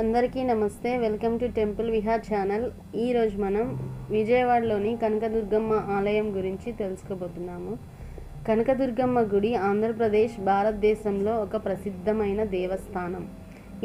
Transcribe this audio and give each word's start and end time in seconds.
అందరికీ 0.00 0.40
నమస్తే. 0.42 0.90
Welcome 1.02 1.34
to 1.40 1.46
temple 1.56 1.88
Vihar 1.94 2.22
channel. 2.28 2.64
ఈరోజు 3.02 3.36
మనం 3.42 3.66
విజయవాడలోని 4.14 4.92
కనకదుర్గమ్మ 5.02 5.72
ఆలయం 5.96 6.26
గురించి 6.36 6.68
తెలుసుకోబోతున్నాము. 6.80 7.72
కనకదుర్గమ్మ 8.48 9.20
గుడి 9.34 9.50
ఆంధ్రప్రదేశ్ 9.68 10.34
భారతదేశంలో 10.48 11.34
ఒక 11.42 11.56
ప్రసిద్ధమైన 11.66 12.44
దేవస్థానం. 12.56 13.24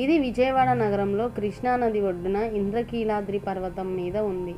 ఇది 0.04 0.16
విజయవాడ 0.26 0.70
నగరంలో 0.84 1.28
కృష్ణానది 1.38 2.02
ఒడ్డున 2.12 2.38
ఇంద్రకీలాద్రి 2.62 3.42
పర్వతం 3.50 3.92
మీద 4.00 4.18
ఉంది. 4.32 4.56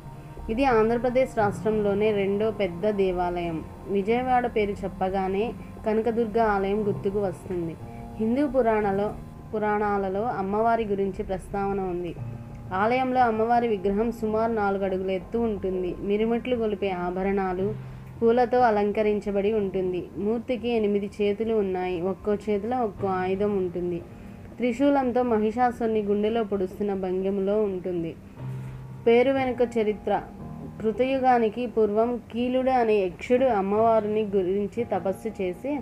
ఇది 0.54 0.64
ఆంధ్రప్రదేశ్ 0.76 1.34
రాష్ట్రంలోనే 1.42 2.08
రెండో 2.22 2.48
పెద్ద 2.62 2.84
దేవాలయం. 3.02 3.58
విజయవాడ 3.96 4.46
పేరు 4.56 4.76
చెప్పగానే 4.84 5.44
కనకదుర్గ 5.88 6.40
ఆలయం 6.54 6.80
గుర్తుకు 6.88 7.18
వస్తుంది. 7.28 7.76
హిందూ 8.22 8.46
పురాణలో 8.46 9.10
పురాణాలలో 9.54 10.22
అమ్మవారి 10.22 10.84
గురించి 10.84 11.22
ప్రస్తావన 11.22 11.80
ఉంది. 11.80 12.14
ఆలయంలో 12.74 13.20
అమ్మవారి 13.20 13.68
విగ్రహం 13.68 14.12
సుమారు 14.12 14.52
నాలుగు 14.52 14.84
అడుగుల 14.84 15.10
ఎత్తు 15.10 15.38
ఉంటుంది. 15.38 15.94
మిరుమిట్లు 16.00 16.56
గొలిపే 16.56 16.90
ఆభరణాలు 16.90 17.74
పూలతో 18.22 18.58
అలంకరించబడి 18.58 19.52
ఉంటుంది. 19.52 20.08
మూర్తికి 20.16 20.68
ఎనిమిది 20.68 21.10
చేతులు 21.22 21.54
ఉన్నాయి. 21.54 22.00
ఒక్కో 22.00 22.34
చేతిలో 22.34 22.76
ఒక్కో 22.78 23.08
ఆయుధం 23.08 23.56
ఉంటుంది. 23.56 24.02
త్రిశూలంతో 24.56 25.22
మహిషాసుని 25.22 26.02
గుండెలో 26.02 26.44
పొడుస్తున్న 26.44 26.94
భంగిమలో 26.94 27.62
ఉంటుంది. 27.62 28.14
పేరు 29.06 29.32
వెనుక 29.32 29.78
చరిత్ర. 29.78 30.22
కృతయుగానికి 30.82 31.66
పూర్వం 31.66 32.20
కీలుడు 32.32 32.70
అనే 32.70 32.94
యక్షుడు 32.94 33.44
అమ్మవారిని 33.44 34.22
గురించి 34.22 34.84
తపస్సు 34.84 35.42
చేసి 35.42 35.80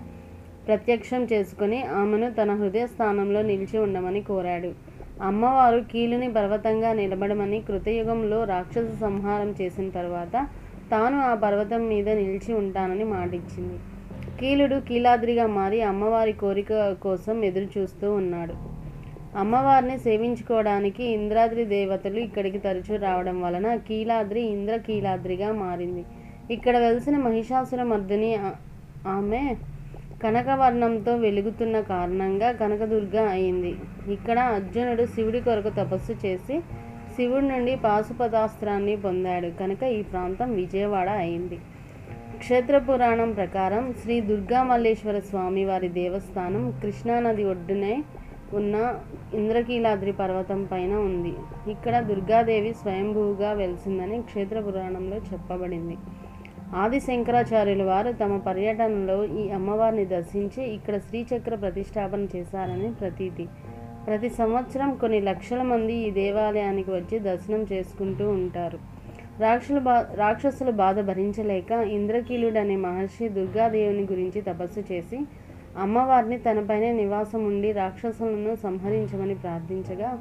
ప్రత్యక్షం 0.66 1.22
చేసుకుని 1.32 1.78
ఆమెను 1.82 2.30
తన 2.30 2.50
హృదయ 2.54 2.86
స్థానంలో 2.86 3.42
నిలిచి 3.42 3.78
ఉండమని 3.78 4.20
కోరాడు. 4.22 4.70
అమ్మవారు 5.22 5.80
కీలుని 5.92 6.32
పర్వతంగా 6.32 6.92
నిలబడమని 6.92 7.60
కృతయుగంలో 7.60 8.44
రాక్షస 8.44 8.90
సంహారం 9.00 9.54
చేసిన 9.60 9.88
తర్వాత 9.90 10.34
తాను 10.90 11.16
ఆ 11.20 11.34
పర్వతం 11.34 11.82
మీద 11.88 12.08
నిలిచి 12.08 12.52
ఉంటానని 12.54 13.04
మాటిచ్చింది. 13.04 13.78
కీలుడు 14.40 14.76
కీలాద్రిగా 14.80 15.46
మారి 15.46 15.82
అమ్మవారి 15.82 16.32
కోరిక 16.32 16.72
కోసం 17.02 17.44
ఎదురు 17.44 17.68
చూస్తూ 17.78 18.12
ఉన్నాడు. 18.12 18.54
అమ్మవారిని 19.38 19.98
సేవించుకోవడానికి 19.98 21.02
ఇంద్రాద్రి 21.04 21.64
దేవతలు 21.64 22.18
ఇక్కడికి 22.18 22.58
తరచూ 22.58 22.96
రావడం 22.96 23.36
వలన 23.42 23.74
కీలాద్రి 23.88 24.40
ఇంద్ర 24.40 24.76
కీలాద్రిగా 24.76 25.52
మారింది. 25.52 26.04
ఇక్కడ 26.50 26.76
వెలిసిన 26.78 27.16
మహిషాసుర 27.16 27.82
మర్దిని 27.82 28.30
ఆమె 29.08 29.42
కనకవర్ణంతో 30.22 31.16
వెలుగుతున్న 31.16 31.80
కారణంగా 31.80 32.52
కనకదుర్గ 32.52 33.16
అయింది. 33.26 33.72
ఇక్కడ 34.12 34.38
అర్జునుడు 34.38 35.04
శివుడి 35.04 35.40
కొరకు 35.40 35.68
తపస్సు 35.68 36.14
చేసి 36.26 36.56
శివుడి 37.14 37.46
నుండి 37.48 37.76
పాశుపతాస్త్రాన్ని 37.76 38.96
పొందాడు. 38.96 39.48
కనుక 39.60 39.82
ఈ 39.82 40.02
ప్రాంతం 40.02 40.54
విజయవాడ 40.54 41.08
అయింది. 41.08 41.58
క్షేత్ర 42.38 42.78
పురాణం 42.78 43.32
ప్రకారం 43.32 43.94
శ్రీ 44.02 44.20
దుర్గామల్లేశ్వర 44.20 45.18
స్వామి 45.18 45.64
వారి 45.64 45.88
దేవస్థానం 45.88 46.64
కృష్ణానది 46.82 47.44
ఒడ్డునే 47.44 47.94
ఉన్న 48.54 48.76
ఇంద్రకీలాద్రి 49.34 50.12
పర్వతం 50.12 50.60
పైన 50.72 50.92
ఉంది. 51.08 51.32
ఇక్కడ 51.70 52.00
దుర్గాదేవి 52.00 52.72
స్వయంభూగా 52.72 53.52
వెలిసిందని 53.52 54.22
క్షేత్ర 54.22 54.60
పురాణంలో 54.60 55.16
చెప్పబడింది. 55.16 55.96
ఆది 56.74 57.00
శంకరాచార్యుల 57.00 57.82
వారు 57.82 58.12
తమ 58.12 58.36
పర్యటనలో 58.36 59.24
ఈ 59.24 59.48
అమ్మవారిని 59.50 60.04
దర్శించి 60.04 60.64
ఇక్కడ 60.64 60.98
శ్రీచక్ర 60.98 61.54
ప్రతిష్టాపన 61.54 62.26
చేశారని 62.36 62.94
ప్రతీతి. 62.94 63.48
ప్రతి 64.06 64.28
సంవత్సరం 64.28 64.94
కొన్ని 64.94 65.20
లక్షల 65.20 65.62
మంది 65.62 65.94
ఈ 65.94 66.10
దేవాలయానికి 66.10 66.90
వచ్చి 66.90 67.18
దర్శనం 67.18 67.66
చేసుకుంటూ 67.72 68.28
ఉంటారు. 68.28 68.78
రాక్షసుల 69.40 69.78
బా 69.78 70.06
రాక్షసుల 70.14 70.70
బాధ 70.70 71.00
భరించలేక 71.00 71.72
ఇంద్రకీలుడు 71.72 72.58
అనే 72.58 72.76
మహర్షి 72.76 73.28
దుర్గాదేవిని 73.28 74.02
గురించి 74.02 74.40
తపస్సు 74.40 74.92
చేసి 74.92 75.20
అమ్మవారిని 75.78 76.38
తనపైనే 76.38 76.92
నివాసం 76.92 77.44
ఉండి 77.44 77.72
రాక్షసులను 77.72 78.54
సంహరించమని 78.54 79.34
ప్రార్థించగా 79.34 80.18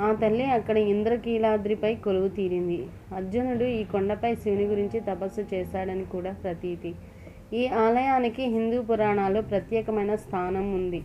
ఆ 0.00 0.12
తల్లి 0.12 0.44
అక్కడ 0.50 0.78
ఇంద్రకీలాద్రిపై 0.78 1.94
కొలువు 1.94 2.28
తీరింది. 2.28 2.86
అర్జునుడు 3.16 3.64
ఈ 3.64 3.84
కొండపై 3.84 4.34
శివుని 4.34 4.64
గురించి 4.64 5.00
తపస్సు 5.00 5.42
చేశాడని 5.54 6.04
కూడా 6.04 6.32
ప్రతీతి. 6.32 6.94
ఈ 7.52 7.66
ఆలయానికి 7.66 8.42
హిందూ 8.42 8.82
పురాణాలు 8.82 9.40
ప్రత్యేకమైన 9.40 10.14
స్థానం 10.14 10.74
ఉంది. 10.74 11.02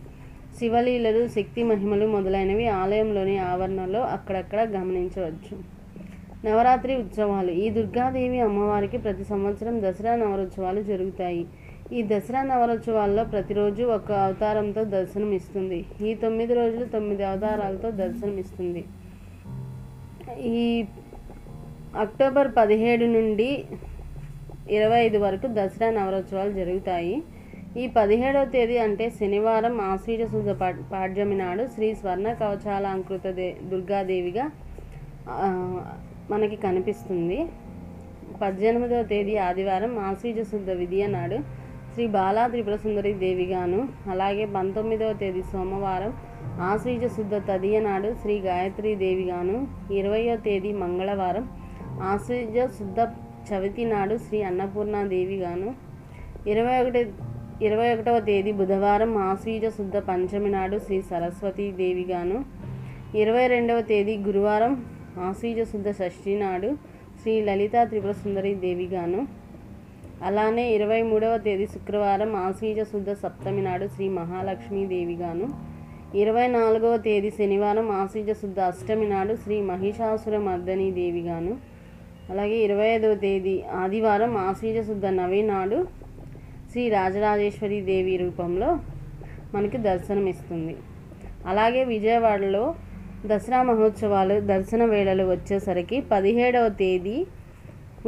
శివలీలలు 0.58 1.28
శక్తి 1.28 1.62
మహిమలు 1.62 2.06
మొదలైనవి 2.06 2.68
ఆలయంలోని 2.68 3.38
ఆవరణలో 3.38 4.00
అక్కడక్కడ 4.00 4.60
గమనించవచ్చు. 4.60 5.76
నవరాత్రి 6.44 6.96
ఉత్సవాలు. 6.96 7.50
ఈ 7.50 7.70
దుర్గాదేవి 7.70 8.40
అమ్మవారికి 8.40 8.98
ప్రతి 8.98 9.24
సంవత్సరం 9.24 9.82
దసరా 9.82 10.16
నవరోత్సవాలు 10.16 10.82
జరుగుతాయి. 10.82 11.46
ఈ 11.92 12.02
దసరా 12.02 12.42
నవరోత్సవాల్లో 12.42 13.24
ప్రతిరోజు 13.24 13.82
ఒక 13.82 14.12
అవతారంతో 14.12 14.84
దర్శనం 14.84 15.32
ఇస్తుంది 15.32 15.84
ఈ 16.02 16.14
తొమ్మిది 16.14 16.54
రోజులు 16.54 16.84
తొమ్మిది 16.84 17.24
అవతారాలతో 17.24 17.90
దర్శనం 17.90 18.38
ఇస్తుంది 18.38 18.82
ఈ 20.40 20.84
అక్టోబర్ 21.96 22.48
పదిహేడు 22.56 23.04
నుండి 23.04 23.64
ఇరవై 24.70 24.98
ఐదు 25.00 25.18
వరకు 25.18 25.46
దసరా 25.46 25.90
నవరోత్సవాలు 25.90 26.52
జరుగుతాయి. 26.52 27.22
ఈ 27.76 27.86
పదిహేడవ 27.86 28.44
తేదీ 28.44 28.76
అంటే 28.78 29.10
శనివారం 29.10 29.80
ఆశ్వీజ 29.80 30.30
శుద్ధ 30.30 30.50
పా- 30.50 30.82
పాడ్యమి 30.92 31.34
నాడు 31.34 31.66
శ్రీ 31.74 31.94
స్వర్ణ 31.94 32.32
కవచాలంకృత 32.32 33.26
దే 33.30 33.56
దుర్గాదేవిగా 33.62 34.46
మనకి 36.30 36.56
కనిపిస్తుంది. 36.56 37.38
పద్దెనిమిదవ 38.42 39.02
తేదీ 39.02 39.36
ఆదివారం 39.36 39.98
ఆశ్వీజ 39.98 40.40
శుద్ధ 40.42 40.70
విధియ 40.70 41.06
నాడు 41.06 41.38
శ్రీ 41.96 42.06
బాలా 42.06 42.46
త్రిపుర 42.46 42.76
సుందరి 42.76 43.12
దేవిగాను. 43.12 43.88
అలాగే 44.10 44.46
పంతొమ్మిదవ 44.46 45.12
తేదీ 45.12 45.42
సోమవారం 45.42 46.12
ఆశ్వీజ 46.60 47.04
శుద్ధ 47.06 47.34
తదియ 47.34 47.80
నాడు 47.80 48.14
శ్రీ 48.22 48.38
గాయత్రి 48.38 48.94
దేవిగాను. 48.94 49.54
ఇరవయో 49.92 50.36
తేదీ 50.36 50.72
మంగళవారం 50.72 51.44
ఆశ్వీజ 52.02 52.66
శుద్ధ 52.66 52.98
చవితి 53.48 53.84
నాడు 53.84 54.16
శ్రీ 54.16 54.42
అన్నపూర్ణ 54.42 55.02
దేవిగాను. 55.06 55.74
ఇరవై 56.48 56.82
ఒకటి 56.82 57.02
ఇరవై 57.64 57.94
ఒకటవ 57.94 58.20
తేదీ 58.20 58.52
బుధవారం 58.52 59.16
ఆశ్వీజ 59.16 59.66
శుద్ధ 59.66 59.96
పంచమి 59.96 60.50
నాడు 60.50 60.78
శ్రీ 60.78 61.02
సరస్వతీ 61.02 61.72
దేవిగాను. 61.72 62.44
ఇరవై 63.16 63.46
రెండవ 63.46 63.80
తేదీ 63.80 64.16
గురువారం 64.16 64.86
ఆశ్వీజ 65.20 65.62
శుద్ధ 65.62 65.90
షష్ఠి 65.90 66.36
నాడు 66.36 66.76
శ్రీ 67.22 67.40
లలితా 67.40 67.84
త్రిపుర 67.84 68.12
సుందరి 68.12 68.54
దేవిగాను. 68.66 69.45
అలానే 70.24 70.72
ఇరవై 70.74 71.02
మూడవ 71.02 71.36
తేదీ 71.36 71.66
శుక్రవారం 71.66 72.36
ఆశ్వీజ 72.36 72.80
శుద్ధ 72.82 73.10
సప్తమి 73.12 73.62
నాడు 73.62 73.86
శ్రీ 73.86 74.08
మహాలక్ష్మీ 74.08 74.86
దేవిగాను. 74.86 75.48
ఇరవై 76.14 76.46
నాలుగవ 76.48 76.96
తేదీ 76.96 77.30
శనివారం 77.30 77.90
ఆశ్వీజ 77.90 78.30
శుద్ధ 78.30 78.60
అష్టమి 78.60 79.06
నాడు 79.08 79.36
శ్రీ 79.36 79.60
మహిషాసుర 79.60 80.38
మర్దని 80.38 80.90
దేవిగాను. 80.90 81.56
అలాగే 82.30 82.56
ఇరవై 82.56 82.86
ఐదవ 82.86 83.14
తేదీ 83.14 83.62
ఆదివారం 83.62 84.36
ఆశ్వీజ 84.36 84.86
శుద్ధ 84.86 85.06
నవి 85.06 85.42
నాడు 85.42 85.86
శ్రీ 86.70 86.88
రాజరాజేశ్వరి 86.88 87.80
దేవి 87.80 88.16
రూపంలో 88.16 88.78
మనకి 89.54 89.78
దర్శనమిస్తుంది. 89.78 90.76
అలాగే 91.46 91.84
విజయవాడలో 91.84 92.74
దసరా 93.26 93.62
మహోత్సవాలు 93.62 94.40
దర్శన 94.40 94.84
వేళలు 94.84 95.24
వచ్చేసరికి 95.24 96.00
పదిహేడవ 96.00 96.68
తేదీ 96.68 97.26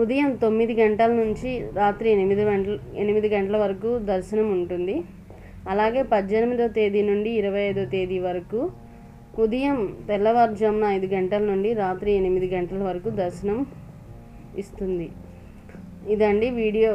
ఉదయం 0.03 0.31
తొమ్మిది 0.43 0.75
గంటల 0.75 1.13
నుంచి 1.13 1.51
రాత్రి 1.75 2.09
ఎనిమిది 2.11 2.43
గంటల 2.45 2.79
ఎనిమిది 2.97 3.29
గంటల 3.29 3.57
వరకు 3.57 3.99
దర్శనం 4.11 4.49
ఉంటుంది. 4.53 4.97
అలాగే 5.69 6.03
పద్దెనిమిదో 6.03 6.69
తేదీ 6.69 7.03
నుండి 7.03 7.31
ఇరవై 7.31 7.63
ఐదో 7.71 7.85
తేదీ 7.85 8.19
వరకు 8.19 8.61
ఉదయం 9.45 9.79
తెల్లవారుజామున 10.09 10.85
ఐదు 10.97 11.07
గంటల 11.07 11.43
నుండి 11.51 11.73
రాత్రి 11.73 12.13
ఎనిమిది 12.13 12.47
గంటల 12.55 12.81
వరకు 12.83 13.11
దర్శనం 13.23 13.67
ఇస్తుంది. 14.59 15.09
ఇదండి 16.15 16.51
వీడియో 16.51 16.93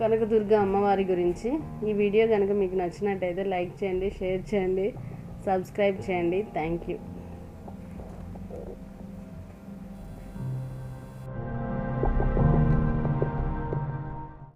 కనకదుర్గ 0.00 0.54
అమ్మవారి 0.56 1.04
గురించి. 1.04 1.48
ఈ 1.88 1.92
వీడియో 1.92 2.26
కనుక 2.26 2.52
మీకు 2.62 2.76
నచ్చినట్టయితే 2.76 3.44
లైక్ 3.44 3.72
చేయండి 3.80 4.10
షేర్ 4.10 4.42
చేయండి 4.50 4.86
సబ్స్క్రైబ్ 5.46 5.98
చేయండి. 6.10 6.40
Thank 6.56 6.84
you. 6.90 6.98